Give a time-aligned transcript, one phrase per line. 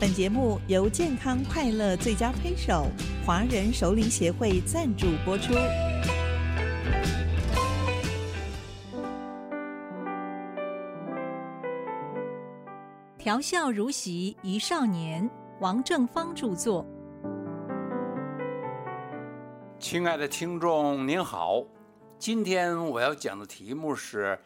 [0.00, 2.86] 本节目由健康快乐最佳推手
[3.22, 5.52] 华人首领协会赞助播出。
[13.18, 15.28] 调笑如席一少年，
[15.60, 16.86] 王正芳著作。
[19.78, 21.62] 亲爱的听众您好，
[22.18, 24.38] 今天我要讲的题目是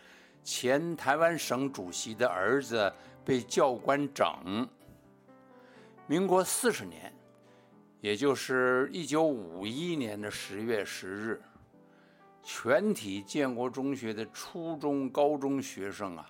[0.42, 2.92] 前台湾省主席的儿子
[3.24, 4.26] 被教官整。
[6.06, 7.10] 民国四十年，
[8.02, 11.42] 也就是一九五一年的十月十日，
[12.42, 16.28] 全体建国中学的初中、高中学生啊。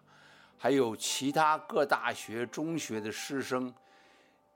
[0.57, 3.75] 还有其他各大学、中学的师生，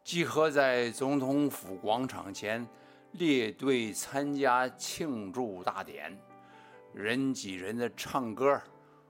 [0.04, 2.64] 集合在总统府广场前，
[3.10, 6.16] 列队参加庆祝大典，
[6.94, 8.62] 人挤人的唱歌，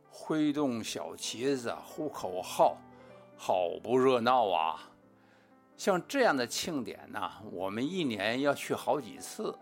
[0.08, 2.78] 挥动小旗子，呼口号，
[3.36, 4.90] 好不热闹啊！
[5.78, 9.56] 像这样的庆典呢，我们一年要去好几次。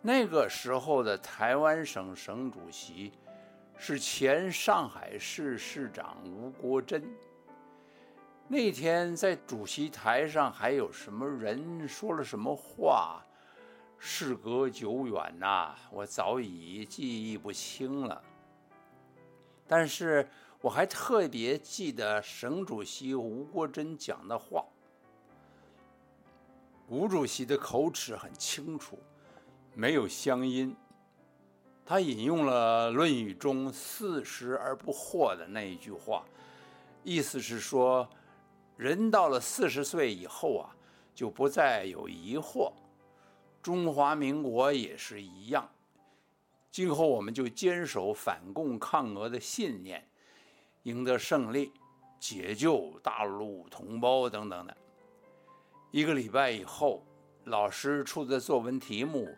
[0.00, 3.12] 那个时候的台湾省省主席。
[3.78, 7.02] 是前上海市市长吴国桢。
[8.48, 13.22] 那天在主席台上，还有什么人说了什么话？
[13.98, 18.22] 事隔久远呐，我早已记忆不清了。
[19.66, 20.26] 但是
[20.62, 24.64] 我还特别记得省主席吴国桢讲的话。
[26.88, 28.98] 吴主席的口齿很清楚，
[29.74, 30.74] 没有乡音。
[31.84, 36.24] 他引用了《论语》中“四十而不惑”的那一句话，
[37.02, 38.08] 意思是说，
[38.76, 40.76] 人到了四十岁以后啊，
[41.12, 42.72] 就不再有疑惑。
[43.60, 45.68] 中华民国也是一样，
[46.70, 50.08] 今后我们就坚守反共抗俄的信念，
[50.84, 51.72] 赢得胜利，
[52.20, 54.76] 解救大陆同胞等等的。
[55.96, 57.02] 一个礼拜以后，
[57.44, 59.34] 老师出的作文题目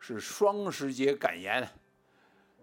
[0.00, 1.68] 是双十节感言。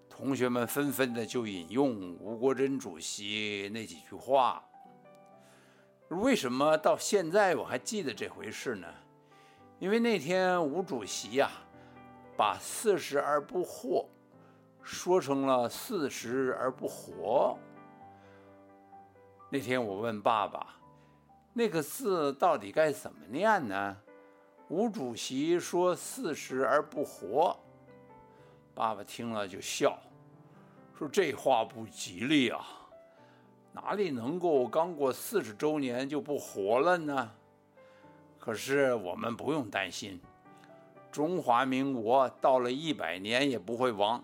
[0.10, 4.62] 同学们纷纷的就引用吴国桢主席那几句话。
[6.10, 8.88] 为什么到现在我还记得这回事呢？
[9.80, 11.50] 因为那天吴主席呀，
[12.36, 14.06] 把“四十而不惑”
[14.84, 17.58] 说成了“四十而不活”。
[19.50, 20.76] 那天我问爸爸，
[21.58, 23.98] 那个字到底该怎么念呢？
[24.68, 27.58] 吴主席说“四十而不活”。
[28.76, 29.98] 爸爸听了就笑，
[30.96, 32.64] 说：“这话不吉利啊，
[33.72, 37.32] 哪里能够刚过四十周年就不活了呢？”
[38.38, 40.22] 可是我们不用担心，
[41.12, 44.24] 中华民国到了一百年也不会亡。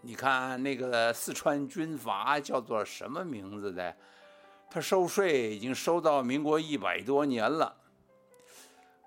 [0.00, 3.94] 你看那个四川军阀叫做什么名字的？
[4.70, 7.76] 他收税已经收到民国一百多年了。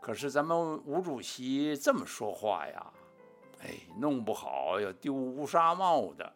[0.02, 2.86] 可是咱们吴主席这么说话呀？
[3.64, 6.34] 哎，弄不好要丢乌纱帽的。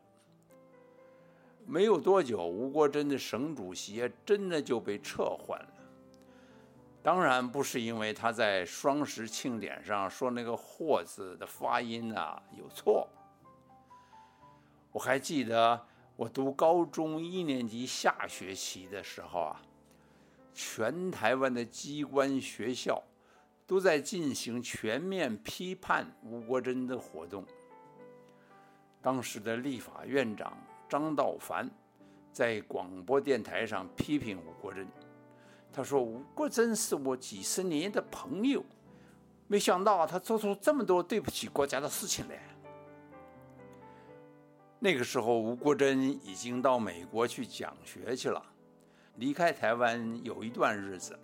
[1.66, 5.68] 没有多久，吴国桢的省主席真的就被撤换了。
[7.04, 13.06] 当然不是因为他在双十庆典上说那个“霍”字的发音啊有错。
[14.94, 15.86] 我还记得
[16.18, 19.62] 我读高中一年级下学期的时候啊，
[20.54, 23.02] 全台湾的机关学校。
[23.68, 27.44] 都在进行全面批判吴国桢的活动。
[29.02, 30.58] 当时的立法院长
[30.88, 31.70] 张道凡
[32.32, 34.88] 在广播电台上批评吴国桢，
[35.74, 38.64] 他说：“吴国桢是我几十年的朋友，
[39.48, 42.42] 没想到他做出这么多对不起国家的事情来。”
[44.80, 48.44] 那个时候，吴国桢已经到美国去讲学去了，
[49.16, 51.18] 离开台湾有一段日子。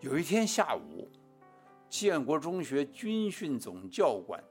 [0.00, 1.08] 有一天下午，
[1.88, 4.42] 建国中学军训总教官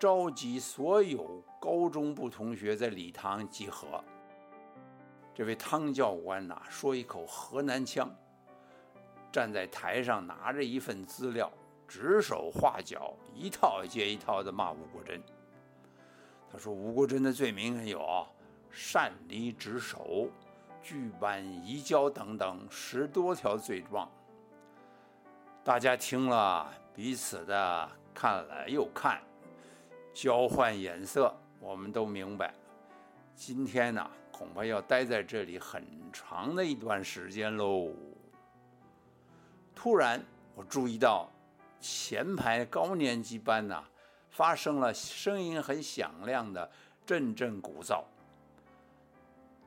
[0.00, 4.02] 召集所有高中部同学在礼堂集合。
[5.34, 8.10] 这位汤教官呐，说一口河南腔，
[9.30, 11.52] 站在台上拿着一份资料，
[11.86, 15.20] 指手画脚，一套接一套的骂吴国桢。
[16.50, 18.26] 他说吴国桢的罪名有
[18.70, 20.28] 擅离职守、
[20.82, 24.08] 拒办移交等等十多条罪状。
[25.62, 29.20] 大家听了，彼此的看了又看，
[30.14, 31.34] 交换眼色。
[31.60, 32.54] 我们都明白，
[33.34, 37.92] 今天呢，恐怕要待在这里很长的一段时间喽。
[39.74, 40.24] 突然，
[40.54, 41.28] 我注意到
[41.80, 43.84] 前排高年级班呐，
[44.38, 46.70] 发生了声音很响亮的
[47.04, 48.04] 阵阵鼓噪。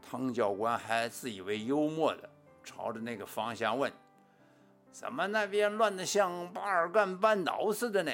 [0.02, 2.30] 汤教官还自以为幽默的
[2.64, 3.92] 朝着那个方向问
[4.90, 8.12] ：“怎么那边乱得像巴尔干半岛似的呢？”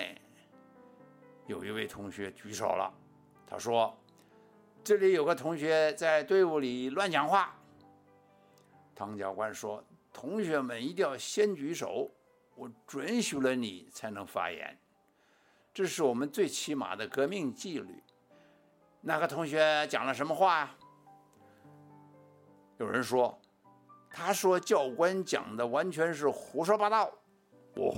[1.46, 2.92] 有一位同学举手了，
[3.46, 3.96] 他说
[4.84, 7.56] ：“这里有个同学在队伍里乱讲话。”
[8.96, 12.10] 汤教官说：“同学们一定要先举手，
[12.56, 14.76] 我准许了你才能发言，
[15.78, 18.04] 这是我们最起码的革命纪律。”
[19.00, 20.76] 那个同学讲了什么话呀？
[22.80, 23.40] 有人说
[24.10, 27.12] ：“他说教官讲的完全是胡说八道。”
[27.78, 27.94] 哦，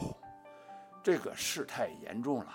[1.02, 2.54] 这个事太严重了。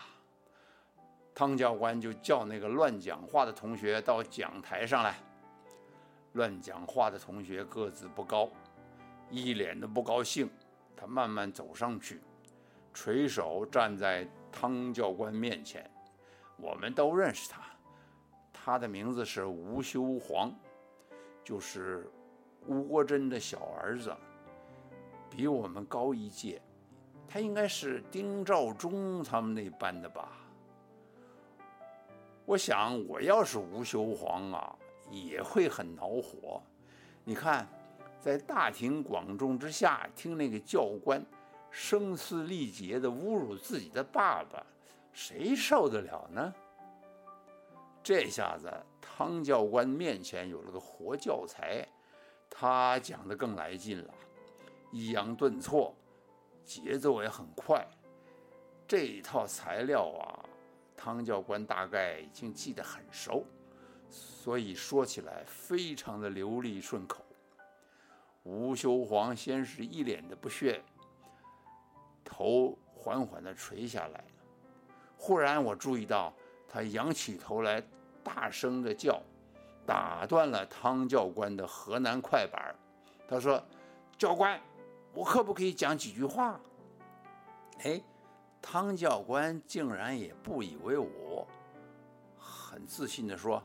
[1.34, 5.16] 汤教官就叫那个乱讲话的同学到讲台上来。
[6.34, 8.50] 乱讲话的同学个子不高，
[9.30, 10.50] 一脸的不高兴。
[10.94, 12.20] 他慢慢走上去，
[12.92, 15.90] 垂手站在汤教官面前。
[16.56, 17.60] 我们都认识他，
[18.52, 20.54] 他的名字是吴修煌，
[21.42, 22.08] 就是
[22.68, 24.14] 吴国桢的小儿子，
[25.28, 26.62] 比我们高一届。
[27.26, 30.30] 他应该是丁肇中他们那班的吧。
[32.46, 34.76] 我想，我要是吴修煌啊，
[35.10, 36.62] 也会很恼火。
[37.24, 37.66] 你看，
[38.20, 41.20] 在大庭广众之下听那个教官
[41.74, 44.64] 声嘶力竭地侮辱自己的爸爸，
[45.12, 46.54] 谁受得了呢？
[48.00, 51.84] 这下子，汤教官面前有了个活教材，
[52.48, 54.14] 他讲的更来劲了，
[54.92, 55.92] 抑扬顿挫，
[56.64, 57.84] 节奏也很快。
[58.86, 60.38] 这一套材料啊。
[60.96, 63.44] 汤教官大概已经记得很熟，
[64.08, 67.22] 所以说起来非常的流利顺口。
[68.44, 70.80] 吴修煌先是一脸的不屑，
[72.36, 74.24] 头缓缓地垂下来。
[75.16, 76.32] 忽然，我注意到
[76.68, 77.82] 他仰起头来，
[78.24, 79.20] 大声的叫，
[79.86, 82.74] 打断了汤教官的河南快板。
[83.28, 83.62] 他说
[84.18, 84.60] ：“教官，
[85.12, 86.58] 我可不可以讲几句话？”
[87.84, 88.02] 哎。
[88.66, 91.46] 汤教官竟然也不以为我，
[92.38, 93.62] 很自信地说：“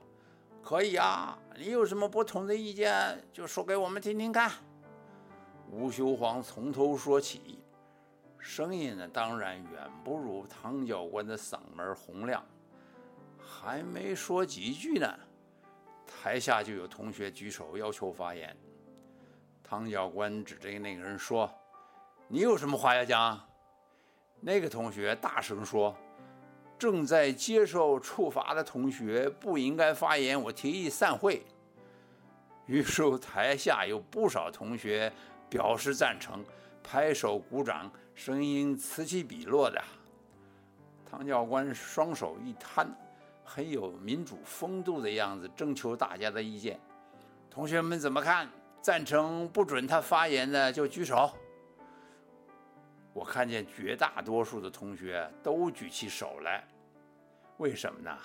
[0.62, 4.52] 可以啊，你有什么不同的意见，就说给我们听听看。”
[5.72, 7.59] 吴修煌从头说起，
[8.40, 12.44] 声音呢，当然远不如唐教官的嗓门洪亮。
[13.38, 15.20] 还没说几句呢，
[16.08, 18.56] 台下就有同学举手要求发言。
[19.64, 21.52] 唐教官指着那个人说
[22.28, 23.40] ：“你有什么话要讲？”
[24.40, 25.96] 那个同学大声说
[26.80, 31.46] ：“正在接受处罚的同学不应该发言，我提议散会。”
[32.66, 35.12] 于是台下有不少同学
[35.50, 36.44] 表示赞成，
[36.92, 39.80] 拍手鼓掌，声音此起彼落的。
[41.06, 42.90] 唐教官双手一摊，
[43.44, 46.80] 很有民主风度的样子，征求大家的意见。
[47.48, 48.50] 同学们怎么看？
[48.82, 51.30] 赞成不准他发言的就举手。
[53.14, 56.68] 我看见绝大多数的同学都举起手来，
[57.58, 58.18] 为什么呢？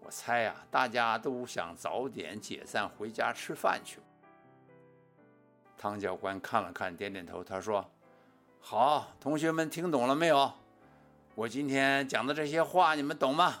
[0.00, 4.00] 我猜呀，大家都想早点解散回家吃饭去。
[5.78, 7.88] 唐教官看了看，点点头，他说
[8.60, 10.52] ：“好，同学们听懂了没有？
[11.34, 13.54] 我今天讲的这些话，你们懂吗？”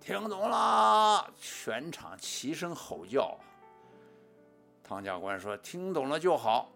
[0.00, 3.38] 听懂了，全场齐声吼叫。
[4.82, 6.68] 唐教官说：“听懂了就好。”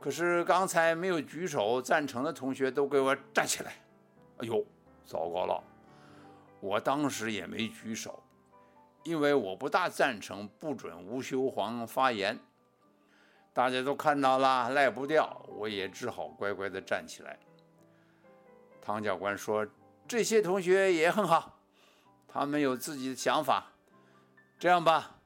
[0.00, 3.72] 可是刚才没有举手赞成的同学都给我站起来！
[4.38, 4.64] 哎呦，
[5.04, 5.62] 糟糕了！
[6.60, 8.22] 我当时也没举手，
[9.04, 12.38] 因为我不大赞成不准吴修煌发言。
[13.56, 17.38] 大家都看到了，赖不掉，我也只好乖乖的站起来。
[18.82, 19.66] 唐教官说
[20.06, 21.58] ：“这些同学也很好，
[22.28, 23.72] 他们有自己的想法。
[24.58, 25.16] 这样吧。”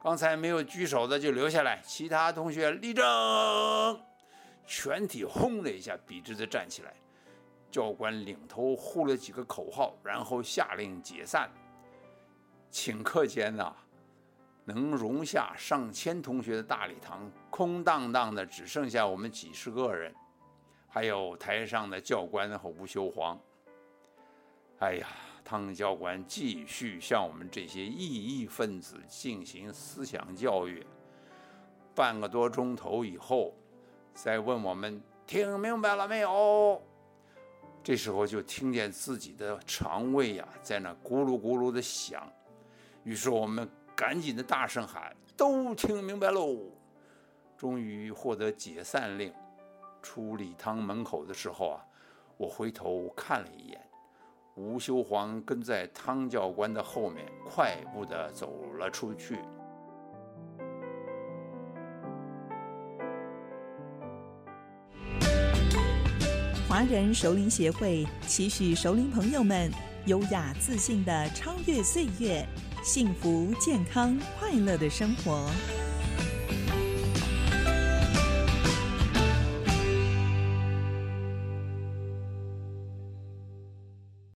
[0.00, 3.04] 刚才没有举手的就留下来，其他同学立正，
[4.64, 6.94] 全体轰的一下笔直的站起来。
[7.68, 11.50] 教官领头呼了几个口号，然后下令解散。
[12.70, 13.74] 顷刻间呐，
[14.68, 20.14] 能容下上千同学的大礼堂空荡荡的，只剩下我们几十个人，
[20.86, 23.40] 还有台上的教官和吴修煌。
[24.80, 25.08] 哎呀！
[25.44, 30.86] 汤教官继续向我们这些异议分子进行思想教育。
[31.94, 33.54] 半个多钟头以后，
[34.12, 36.82] 再问我们听明白了没有？
[37.82, 42.30] 这时候就听见自己的肠胃呀在那咕噜咕噜的响。
[43.02, 43.66] 于是我们
[43.98, 46.56] 赶紧的大声喊，都听明白喽！
[47.56, 49.34] 终于获得解散令，
[50.00, 51.84] 出礼堂门口的时候啊，
[52.36, 53.80] 我回头看了一眼，
[54.54, 59.40] 吴修煌跟在汤教官的后面，快步的走了出去。
[66.68, 69.68] 华人熟龄协会期许熟龄朋友们
[70.06, 72.46] 优雅自信的超越岁月。
[72.88, 75.46] 幸福健康快乐的生活。